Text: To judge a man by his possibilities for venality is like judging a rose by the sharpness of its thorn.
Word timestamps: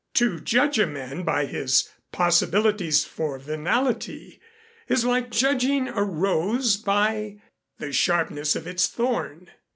To 0.15 0.39
judge 0.39 0.79
a 0.79 0.87
man 0.87 1.21
by 1.21 1.45
his 1.45 1.91
possibilities 2.11 3.05
for 3.05 3.37
venality 3.37 4.41
is 4.87 5.05
like 5.05 5.29
judging 5.29 5.87
a 5.89 6.03
rose 6.03 6.75
by 6.75 7.39
the 7.77 7.93
sharpness 7.93 8.55
of 8.55 8.65
its 8.65 8.87
thorn. 8.87 9.51